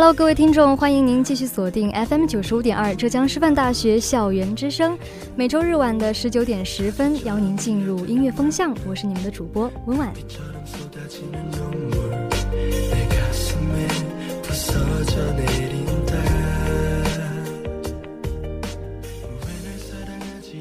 [0.00, 4.96] Hello，各位听众，欢迎您继续锁定 FM 九十五点二浙江师范大学校园之声。
[5.34, 10.12] 每周日晚的十九点十分，邀您进入音乐风向，我是你们的主播温婉。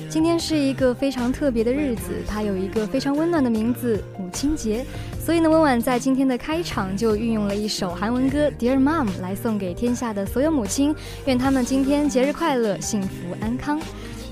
[0.10, 4.84] 今天是一个非常特别的日子，它有一个非常温暖的名字——母亲节。
[5.28, 13.78] 所以呢，温婉在今天的开场就运用了一首韩文歌《Dear Mom》来送给天下的所有母亲，愿他们今天节日快乐、幸福安康。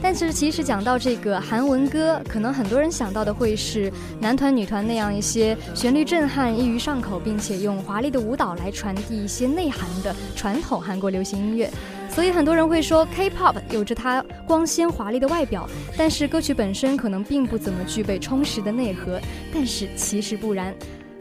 [0.01, 11.69] 但是其实讲到这个韩文歌，可能很多人想到的会是男团、女团那样一些旋律震撼、易于上口，并且用华丽的舞蹈来传递一些内涵的传统韩国流行音乐。
[12.15, 19.19] 所以很多人会说，K-pop 有着它光鲜华丽的外表，但是歌曲本身可能并不怎么具备充实的内核。
[19.53, 20.73] 但是其实不然，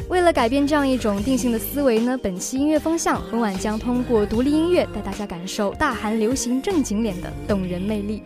[0.08, 8.22] 为了改变这样一种定性的思维呢，本期音乐风向，温婉将通过独立音乐带大家感受大韩流行正经脸的动人魅力。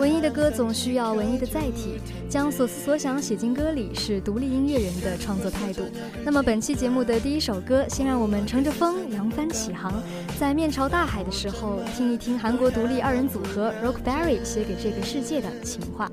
[0.00, 5.82] 文艺的歌总需要文艺的载体，将所思所想写进歌里，是独立音乐人的创作态度。
[6.24, 10.02] 那么本期节目的第一首歌，先让我们乘着风扬帆起航，
[10.36, 16.10] 在面朝大海的时候，听一听韩国独立二人组合 Rockberry 写给这个世界的情话。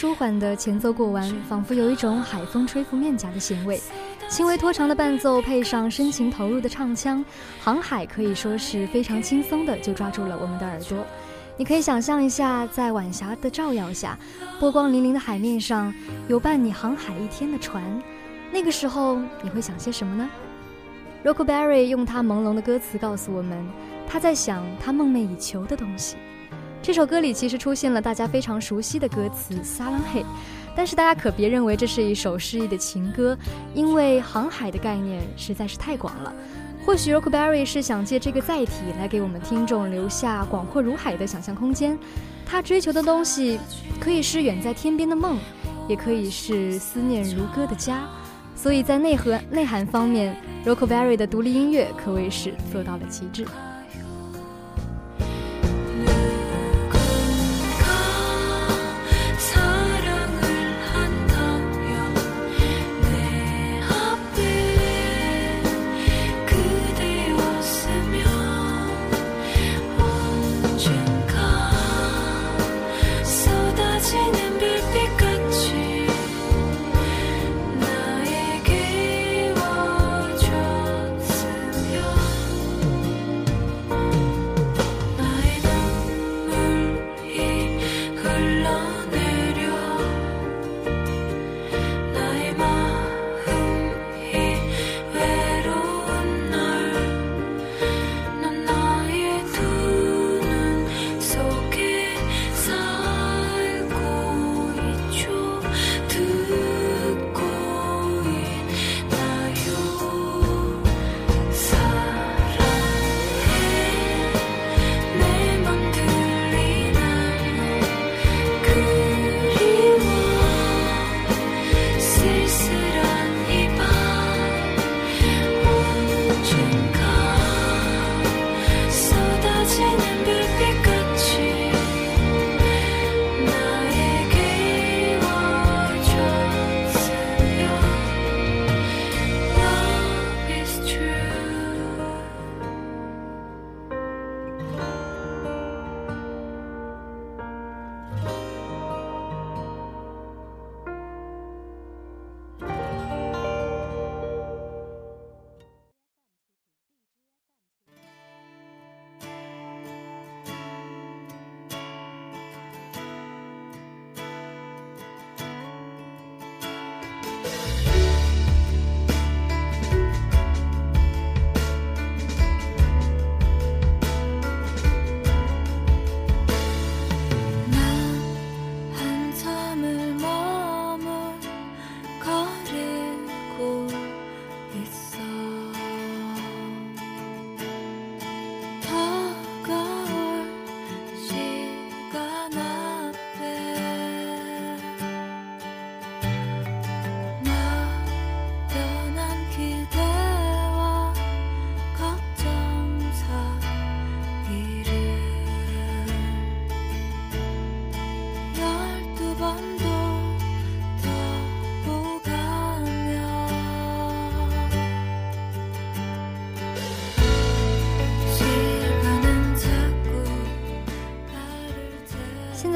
[0.00, 3.78] 舒缓的前奏过完，仿佛有一种海风吹拂面颊的咸味。
[4.30, 7.22] 轻微拖长的伴奏配上深情投入的唱腔，
[7.60, 11.04] 航海可以说是非常轻松的就抓住了我们的耳朵。
[11.58, 14.18] 你可以想象一下，在晚霞的照耀下，
[14.58, 15.92] 波光粼粼的海面上
[16.28, 17.84] 有伴你航海一天的船，
[18.50, 20.30] 那个时候你会想些什么呢
[21.24, 23.68] r o c k b e r r y 用他朦胧的歌词告诉我们，
[24.08, 26.16] 他在想他梦寐以求的东西。
[26.82, 30.24] 这首歌里其实出现了大家非常熟悉的歌词“撒浪嘿”，
[30.74, 33.36] 但是大家可别认为这是一首诗意的情歌，
[33.74, 36.32] 因为航海的概念实在是太广了。
[36.84, 41.98] 或许 Rockberry 是想借这个载体来给我们听众留下广阔如海的想象空间。
[42.46, 43.60] 他追求的东西
[44.00, 45.38] 可以是远在天边的梦，
[45.86, 48.08] 也可以是思念如歌的家。
[48.56, 50.34] 所以在内核内涵方面
[50.64, 53.46] ，Rockberry 的独立音乐可谓是做到了极致。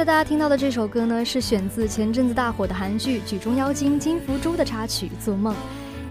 [0.05, 5.55] 大家听到的这首歌呢，是选自前阵子大火的韩剧《举重妖精金福珠》的插曲《做梦》。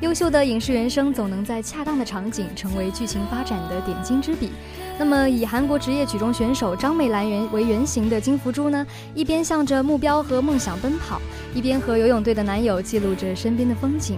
[0.01, 4.49] 优秀的影视原声总能在恰当的场景成为剧情发展的点睛之笔。
[4.97, 11.21] 那么，以韩国职业举重选手张美兰原为原型的金福珠呢，一边向着目标和梦想奔跑，
[11.53, 14.17] 一边和游泳队的男友记录着身边的风景。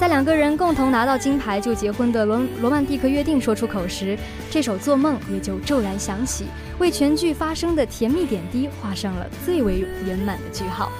[0.00, 4.18] 在两个人共同拿到金牌就结婚的罗罗曼蒂克约定说出口时，
[4.50, 6.46] 这首《做梦》也就骤然响起，
[6.78, 10.90] 为全剧发生的甜蜜点滴画上了最为圆满的句号。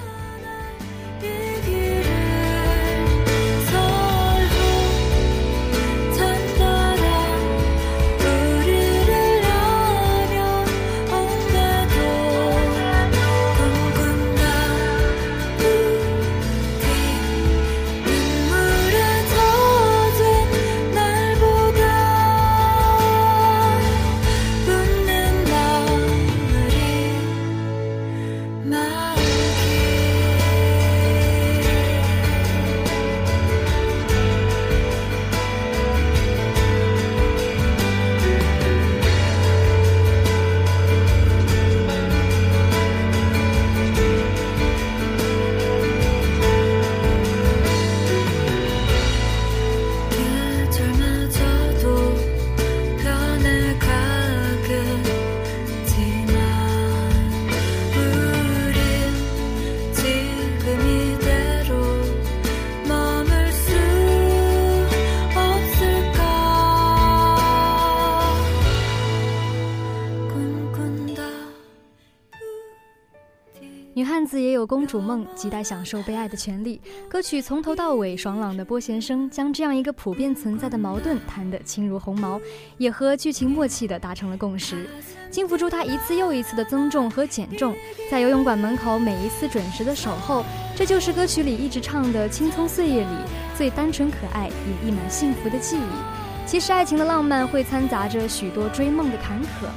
[74.91, 76.81] 主梦，亟待享受被爱的权利。
[77.07, 82.37] 歌曲从头到尾爽朗的拨弦声，将这样一个普遍存在的矛盾弹得轻如鸿毛，
[82.77, 84.85] 也和剧情默契地达成了共识。
[85.29, 87.73] 金福珠他一次又一次的增重和减重，
[88.09, 90.43] 在游泳馆门口每一次准时的守候，
[90.75, 93.15] 这就是歌曲里一直唱的青葱岁月里
[93.55, 96.45] 最单纯可爱也溢满幸福的记忆。
[96.45, 99.69] 其实爱情的浪漫会掺杂着许多追梦的坎坷。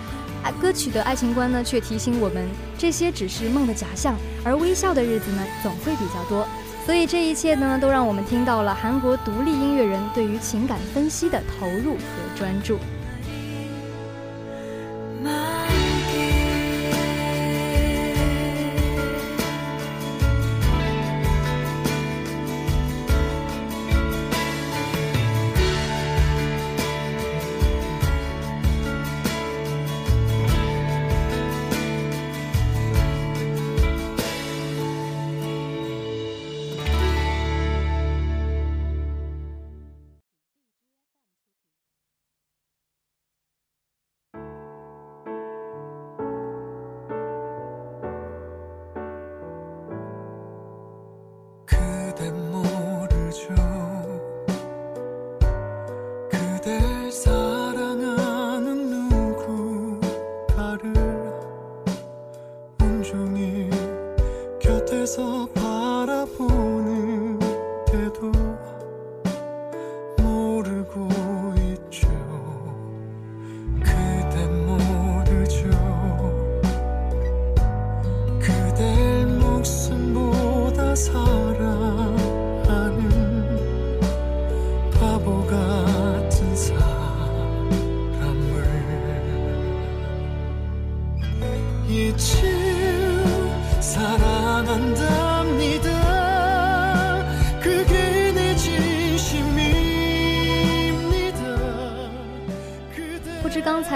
[0.53, 2.47] 歌曲的爱情观呢，却提醒我们，
[2.79, 6.47] 这些只是梦的假象，而微笑的日子呢，总会比较多。
[6.85, 12.79] 所以这一切呢，都让我们听到了韩国独立音乐人对于情感分析的投入和专注。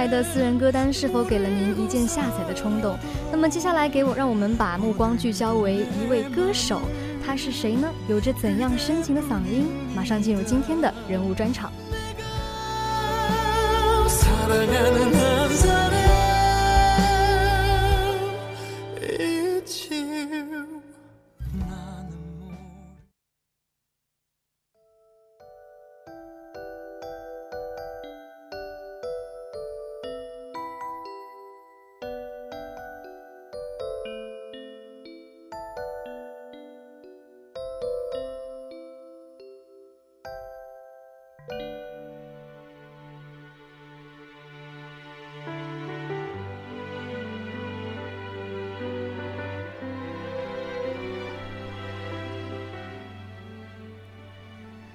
[0.07, 2.97] 的私人歌单是否给了您一键下载的冲动？
[3.33, 6.81] 那么接下来给我，让我们把目光聚焦为一位歌手，
[7.26, 7.88] 他是谁呢？
[8.09, 9.67] 有着怎样深情的嗓音？
[9.97, 11.73] 马上进入今天的人物专场。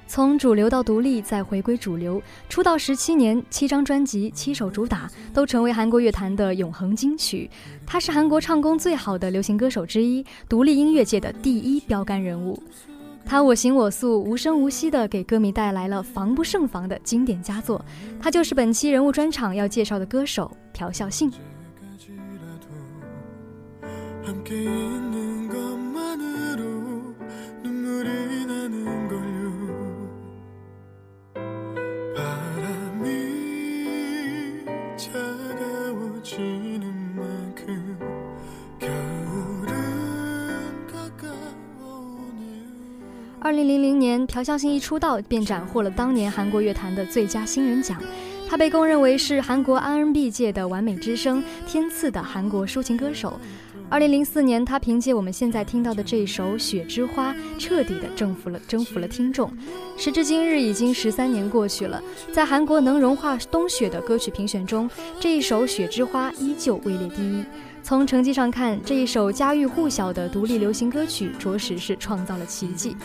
[0.07, 2.21] 从主流到独立再回归主流。
[2.49, 7.49] 出道十七年七张专辑七首主打都成为韩国乐坛的永恒金曲。
[7.85, 12.61] 他是韩国唱功最好的流行歌手之一独立音乐界的第一标杆人物。
[13.25, 17.83] 他我行我素无声无息的给歌迷带来了防不胜防的经典佳作。
[18.19, 21.31] 他就是本期人物专场要介绍的歌手朴孝信。
[43.43, 48.01] 二零零零年，朴孝信一出道便斩获了当年韩国乐坛的最佳新人奖，
[48.49, 53.37] 他被公认为是韩国 R&B 界的完美之声，天赐的韩国抒情歌手。
[53.89, 59.51] 二零零四年，他凭借我们现在听到的这一首《雪之花》，彻底的征服了征服了听众。
[59.97, 67.43] 时至今日，已经十三年过去了，在韩国能融化冬雪的歌曲评选中，这一首《雪之花》依旧位列第一。
[67.83, 72.95] 从成绩上看，这一首家喻户晓的独立流行歌曲，着实是创造了奇迹。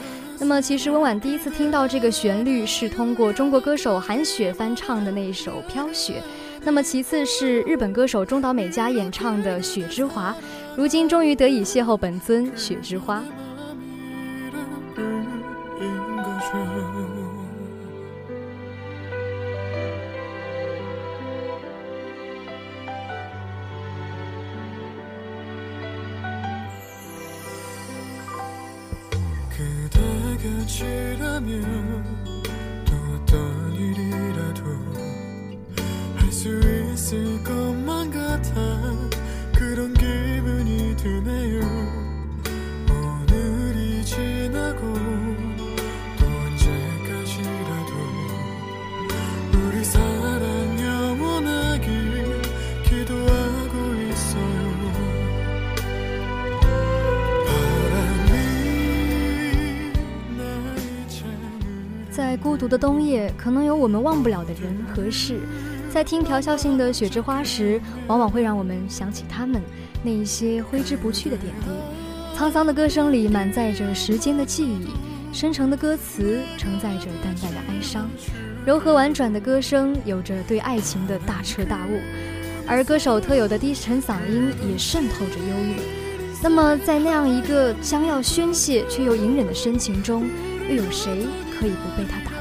[0.41, 6.23] 那么，其实温婉第一次听到这个旋律，是通过中国歌手韩雪翻唱的那一首《飘雪》。
[6.63, 10.31] 那么，其次是日本歌手中岛美嘉演唱的《雪之华》。
[10.77, 13.23] 如今，终于得以邂逅本尊雪之花。
[63.39, 65.39] 可能有我们忘不了的人和事。
[65.89, 69.63] 在听朴孝信的《雪之花》时，往往会让我们想起他们
[70.03, 71.71] 那一些挥之不去的点滴。
[72.37, 74.89] 沧桑的歌声里满载着时间的记忆，
[75.33, 78.09] 深沉的歌词承载着淡淡的哀伤，
[78.67, 81.99] 柔和婉转的歌声有着对爱情的大彻大悟，
[82.67, 85.81] 而歌手特有的低沉嗓音也渗透着忧郁。
[86.41, 90.29] 那么，在那样一个将要宣泄却又隐忍的深情中，
[90.69, 91.27] 又有谁
[91.59, 92.38] 可以不被他打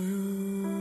[0.00, 0.77] you.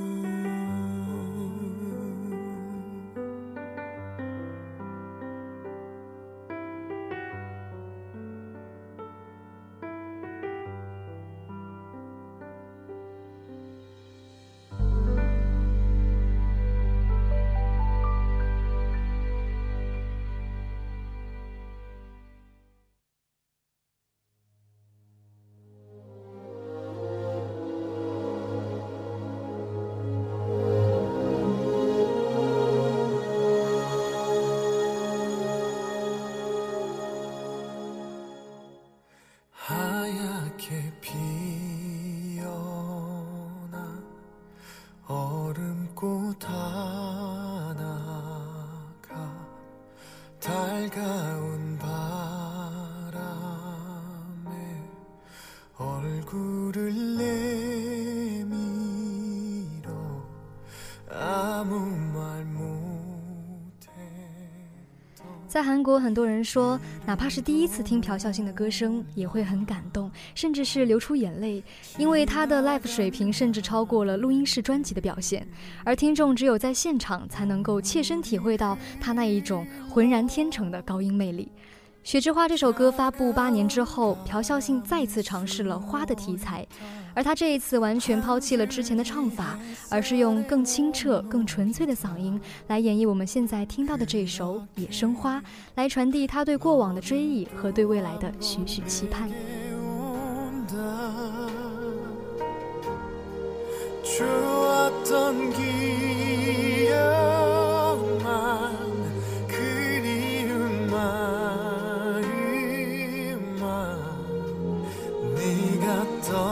[65.57, 71.63] 在韩国，很多人说，哪怕是第一次听朴孝信的歌声，也会很感动，甚至是流出眼泪，
[71.97, 75.47] 因为他的 live 水平甚至超过了录音室专辑的表现，
[75.83, 81.51] 而听众只有在现场才能够切身体会到他那一种浑然天成的高音魅力。
[82.03, 86.65] 《雪之花》这首歌发布八年之后，朴孝信再次尝试了花的题材，
[87.13, 95.39] 而他这一次完全抛弃了之前的唱法，而是用更清澈、更纯粹的嗓音来演绎我们现在听到的这首《野生花》，
[95.75, 99.29] 来传递他对过往的追忆和对未来的许许期盼。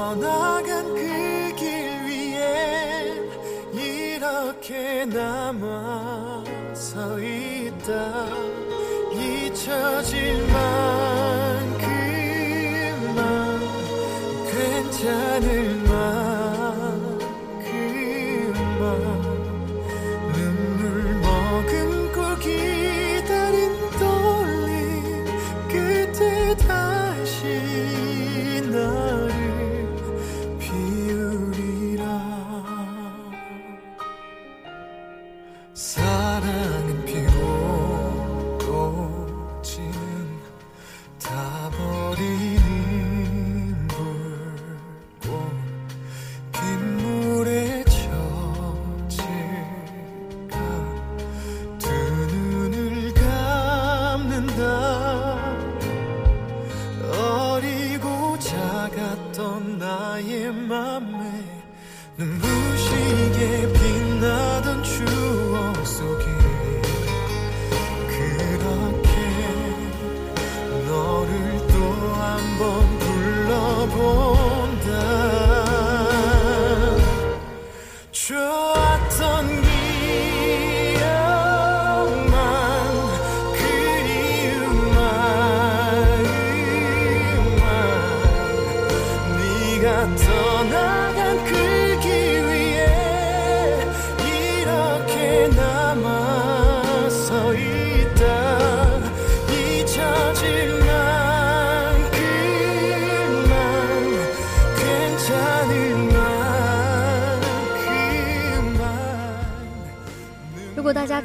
[0.05, 1.65] 떠나간 그 길
[2.05, 3.15] 위에
[3.73, 6.43] 이렇게 남아
[6.75, 8.27] 서 있다.
[9.13, 11.79] 잊혀질 만큼만
[14.51, 15.74] 괜찮을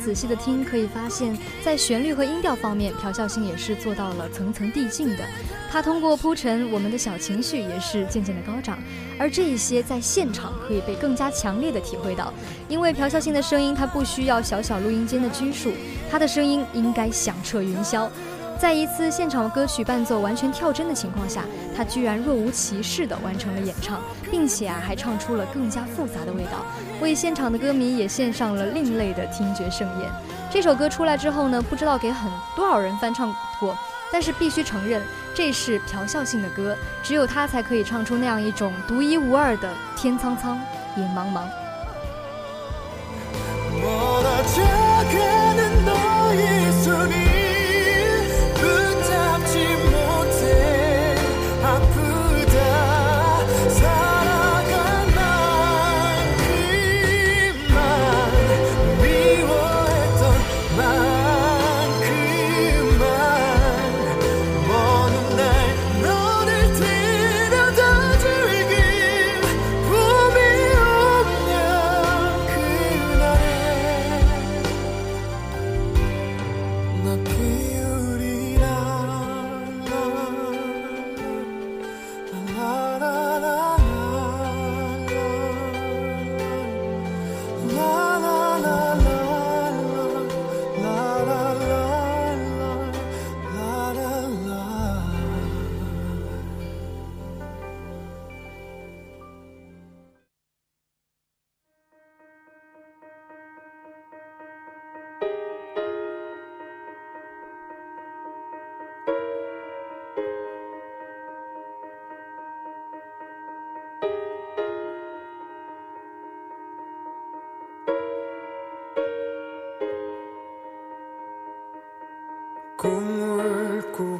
[0.01, 5.25] 仔细的听，可以发现，在旋律和音调方面，朴孝信也是做到了层层递进的。
[5.71, 8.79] 他通过铺陈，我们的小情绪也是渐渐的高涨，
[9.19, 12.33] 而这一些在现场可以被更加强烈的体会到。
[12.69, 15.71] 因为朴孝信的声音，他不需要小小录音间的拘束，
[16.11, 18.09] 他的声音应该响彻云霄。
[18.61, 21.45] 在一次现场歌曲伴奏完全跳针的情况下，
[21.75, 26.67] 他居然若无其事地完成了演唱，并且啊还唱出了更加复杂的味道，
[27.01, 30.11] 为现场的歌迷也献上了另类的听觉盛宴。
[30.51, 33.75] 这首歌出来之后呢，不知道给很多少人翻唱过，
[34.13, 35.01] 但是必须承认，
[35.35, 40.61] 这是朴孝信的歌，只有他才可以唱出那样一种独一无二的“天苍苍，
[40.99, 41.45] 野茫茫”。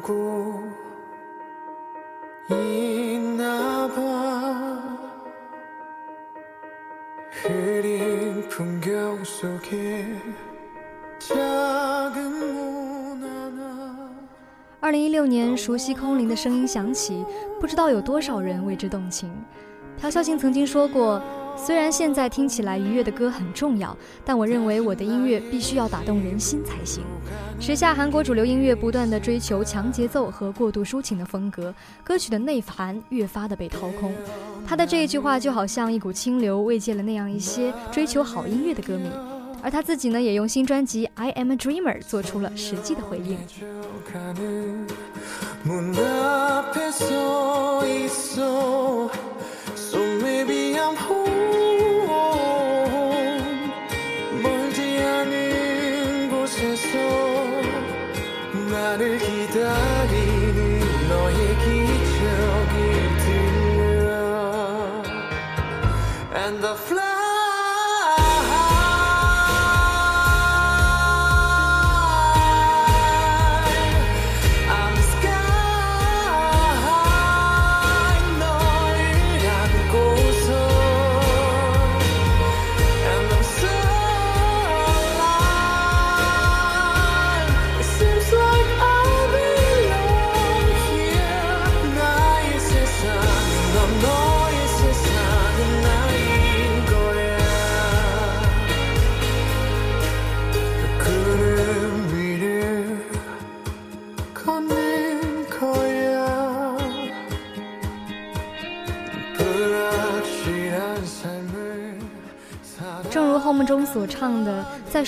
[0.00, 0.62] 꾸고
[2.48, 4.98] 있나 봐
[7.30, 10.18] 흐린 풍경 속에
[11.18, 14.10] 작은 문 하나
[14.80, 17.24] 二零一六年，熟悉空灵的声音响起，
[17.60, 19.30] 不知道有多少人为之动情。
[20.00, 21.20] 朴孝信曾经说过：“
[21.55, 27.03] 虽然现在听起来愉悦的歌很重要，但我认为我的音乐必须要打动人心才行。”
[27.59, 34.13] 时下韩国主流音乐不断的追求强节奏和过度抒情的风格，歌曲的内涵越发的被掏空。
[34.67, 39.09] 他的这一句话就好像一股清流，慰藉了那样一些追求好音乐的歌迷。
[39.63, 43.37] 而他自己呢，也用新专辑《I Am a Dreamer》做出了实际的回应。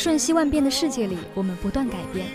[0.04, 2.28] 瞬息万变的世界里，我们不断改变。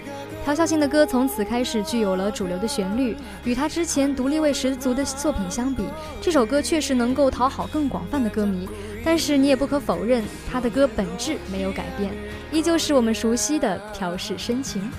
[0.43, 5.85] 朴孝信的歌从此开始具有了主流的旋律，与他之前独立味十足的作品相比，
[6.19, 8.67] 这首歌确实能够讨好更广泛的歌迷。
[9.05, 12.11] 但是你也不可否认，他的歌本质没有改变，
[12.51, 14.91] 依旧是我们熟悉的朴氏深情。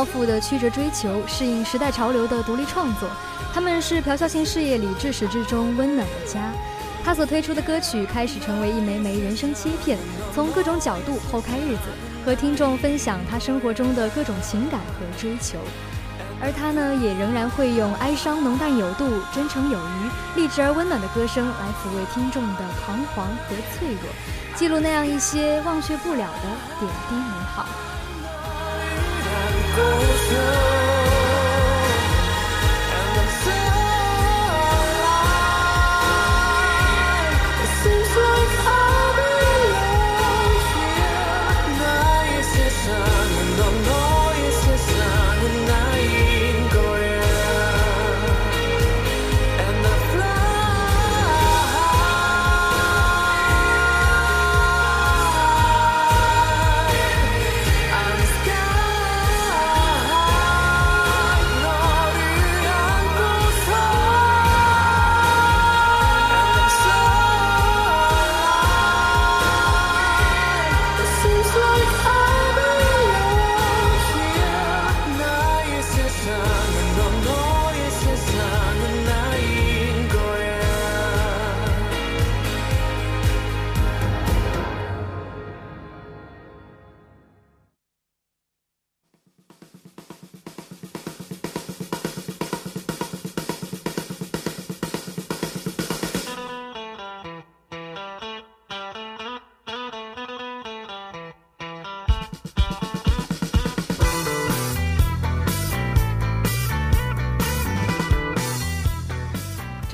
[0.00, 3.06] 抱负的曲折追求，适应时代潮流的独立创作，
[3.52, 6.40] 他们是朴孝信事业里至始至终温暖的家。
[7.04, 9.98] 他所推出的歌曲开始成为一枚枚人生切片，
[10.34, 11.82] 从各种角度剖开日子，
[12.24, 15.58] 和听众分享他生活中的各种情感和追求。
[16.40, 24.10] 而他呢，也仍然会用哀伤浓淡有度、真诚有余、励志而温暖的歌声来抚慰听众的彷徨和脆弱，
[24.56, 27.66] 记录那样一些忘却不了的点滴美好。
[29.80, 30.59] closer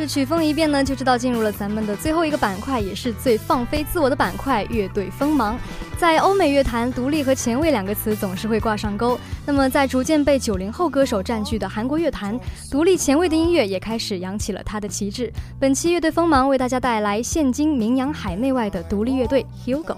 [0.06, 5.58] 曲风一变呢，就知道进入了咱们的最后一个板块，也是最放飞自我的板块——乐队锋芒。
[5.98, 9.18] 在欧美乐坛，独立和前卫两个词总是会挂上钩。
[9.46, 12.38] 那么，在逐渐被九零后歌手占据的韩国乐坛，
[12.70, 15.32] 独立前卫的音乐也开始扬起了它的旗帜。
[15.58, 19.96] 本期乐队锋芒为大家带来现今名扬海内外的独立乐队 Hugo。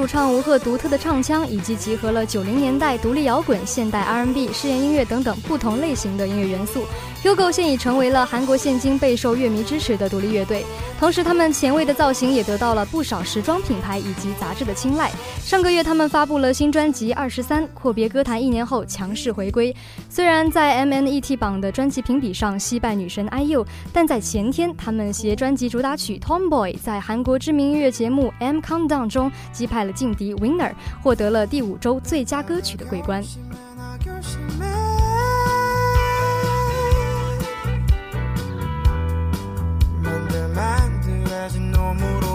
[0.00, 6.86] 主唱吴赫独特的唱腔，以及集合了九零年代独立摇滚、现代 R&B、试验音乐等等不同类型的音乐元素。
[7.22, 10.64] ，Hugo 现已成为了韩国现今备受乐迷支持的独立乐队。
[10.98, 15.10] 同时，他们前卫的造型也得到了不少时装品牌以及杂志的青睐。
[15.42, 19.74] 上个月，他们发布了新专辑《二十三》，阔别歌坛一年后强势回归。
[20.10, 33.24] 虽然在 MNET 榜的专辑评比上惜败女神 IU，但在前天，他们携专辑主打曲《Tomboy》在韩国知名音乐节目《M Countdown》中击败了劲敌 Winner，获得了第五周最佳歌曲的桂冠。
[41.58, 42.29] 만들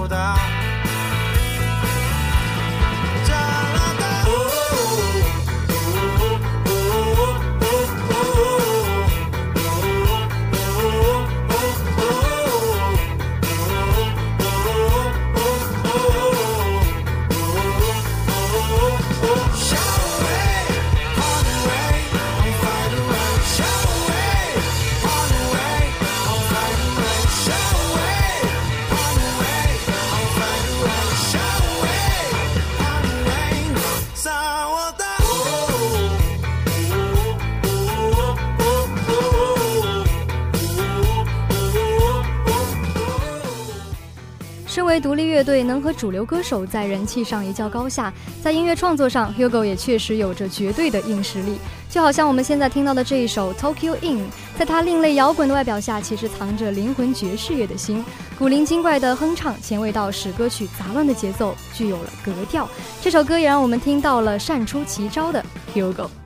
[45.46, 51.58] 队，能和主流歌手在人气上一较高下，在音乐创作上，Hugo 也确实有着绝对的硬实力。
[51.90, 54.18] 就好像我们现在听到的这一首《Tokyo In》，
[54.58, 58.04] 在它另类摇滚的外表下，其实藏着灵魂爵士乐的心。
[58.38, 62.68] 古灵精怪的哼唱，前卫到使歌曲杂乱的节奏具有了格调。
[63.02, 66.25] 这首歌也让我们听到了善出奇招的 Hugo。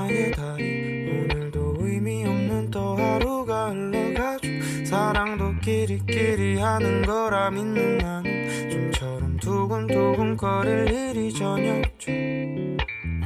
[0.00, 4.48] 나의 다리 오늘도 의미 없는 또 하루가 흘러가죠.
[4.86, 12.12] 사랑도 끼리끼리 하는 거라 믿는 나는 좀처럼 두근두근 거릴 일이 전혀죠.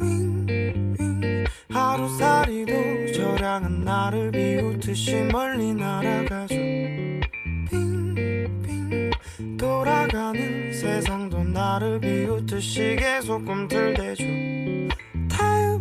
[0.01, 6.57] 윙윙 하루살이도 저량은 나를 비웃듯이 멀리 날아가죠.
[7.71, 9.11] 빙빙
[9.57, 14.64] 돌아가는 세상도 나를 비웃듯이 계속 꿈틀대죠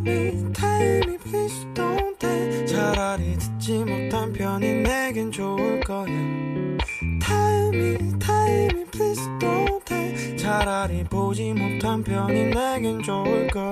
[0.04, 6.06] 네 타임이 비슷한데 차라리 듣지 못한 편이 내겐 좋을 거야.
[7.22, 13.72] 타임이 타임이 비슷한데 차라리 보지 못한 편이 내겐 좋을 거야.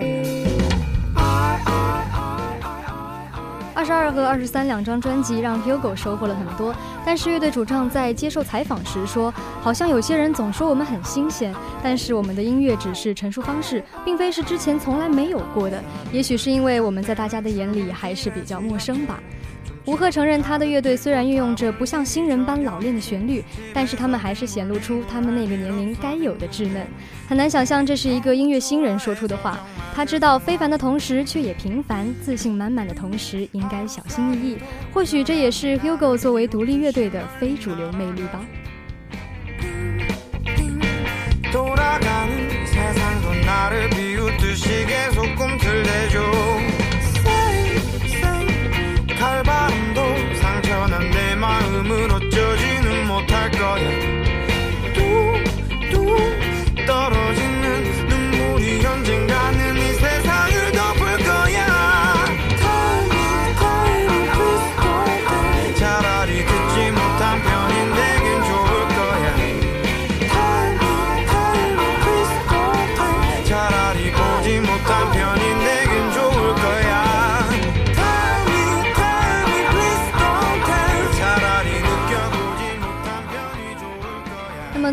[1.16, 2.11] I, I,
[3.82, 6.72] 二十二和二十三两张专辑让 Hugo 收获了很多，
[7.04, 15.84] 但是乐队主唱在接受采访时说，好像有些人总说我们很新鲜，但是我们的音乐只是陈述方式，并非是之前从来没有过的。
[16.12, 19.20] 也许是因为我们在大家的眼里还是比较陌生吧。
[19.86, 26.86] 吴赫承认，他的乐队虽然运用着不像新人般老练的旋律，但是他们还是显露出他们那个年龄该有的稚嫩。
[27.28, 29.60] 很难想象这是一个音乐新人说出的话。
[29.94, 34.58] 他知道非凡的同时却也平凡，自信满满的同时应该小心翼翼。
[34.94, 38.40] 或许这也是 Hugo 作为独立乐队的非主流魅力吧。
[51.82, 53.90] 지금은 어쩌지는 못할 거야.
[54.94, 59.61] 뚝뚝 떨어지는 눈물이 언젠가는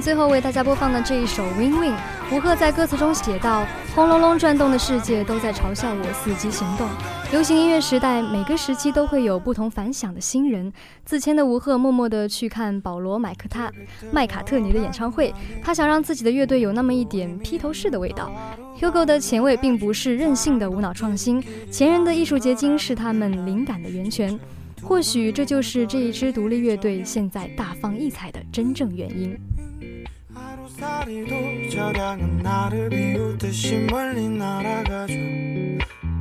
[0.08, 1.92] 最后为大家播放的这一首《Win Win》，
[2.32, 6.88] 吴赫在歌词中写道：“轰隆隆转动的世界都在嘲笑我伺机行动。
[7.30, 10.72] 流行音乐时代，每个时期都会有不同凡响的新人。
[11.04, 13.70] 自谦的吴赫默默地去看保罗·麦克他
[14.10, 15.30] 麦卡特尼的演唱会，
[15.62, 18.32] 他想让自己的乐队有那么一点披头士的味道。
[18.80, 24.40] Hugo 的前卫并不是任性的无脑创新，前人的艺术结晶是他们灵感的源泉。
[24.80, 29.38] 或许这就是这一支独立乐队现在大放异彩的真正原因。”
[30.78, 35.12] 사리도 저량은 나를 비웃듯이 멀리 날아가죠.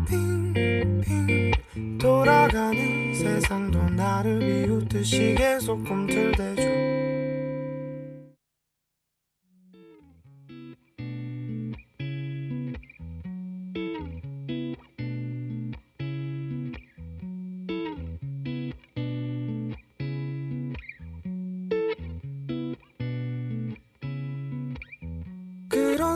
[0.08, 1.52] 빙빙
[2.00, 7.17] 돌아가는 세상도 나를 비웃듯이 계속 꿈틀대죠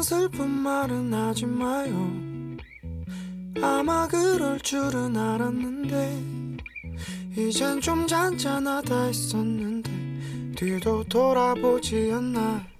[0.02, 2.12] 슬픈 말은 하지 마요.
[3.62, 6.24] 아마 그럴 줄은 알았는데
[7.38, 9.92] 이젠 좀 잔잔하다 했었는데
[10.56, 12.71] 뒤도 돌아보지 않나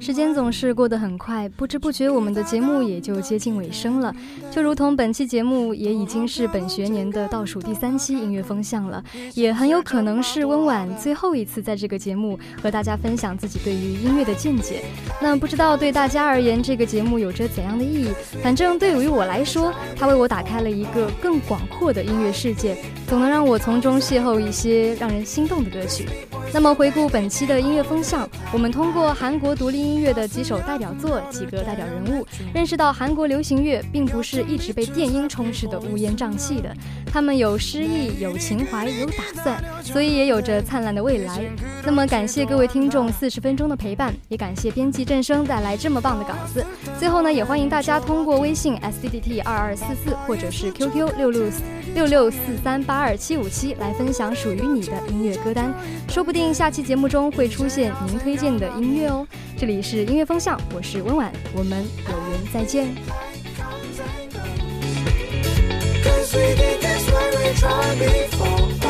[0.00, 4.14] 时间总是过得很快，不知不觉我们的节目也就接近尾声了。
[4.50, 9.02] 就如同本期节目也已经是本学年的倒数第三期音乐风向了，
[9.34, 14.82] 也很有可能是温婉最后一次在这个节目和大家分享自己对于音乐的见解。
[15.20, 18.08] 那不知道对大家而言，这个节目有着怎样的意义？
[18.42, 22.76] 反正对于我来说，它为我打开了一个更广阔的音乐世界，
[23.06, 26.08] 总能让我从中邂逅一些让人心动的歌曲。
[26.54, 36.70] 那么回顾本期的音乐风向，我们通过韩国独立音乐的几首代表作、几个代表人物，认识到韩国流行乐并不是一直被电音充斥的乌烟瘴气的，
[37.10, 41.42] 他们有诗意、有情怀、有打算，所以也有着灿烂的未来。
[41.84, 46.64] 那么感谢各位听众四十分钟的陪伴，也感谢编辑振生带来这么棒的稿子。
[46.98, 51.50] 最后呢，也欢迎大家通过微信 s d d t 二二四四或者是 QQ 六六
[51.94, 55.72] 六六四三八二七五七来分享属于你的音乐歌单，
[56.08, 56.41] 说不定。
[56.50, 59.26] 下期节目中会出现您推荐的音乐哦。
[59.58, 62.86] 这里是音乐方向，我是温婉，我们有缘再见。
[66.02, 68.81] Cause we did this when we tried before